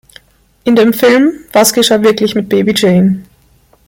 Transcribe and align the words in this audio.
In 0.63 0.75
dem 0.75 0.93
Film 0.93 1.41
"Was 1.53 1.73
geschah 1.73 2.01
wirklich 2.01 2.33
mit 2.33 2.49
Baby 2.49 2.73
Jane? 2.75 3.21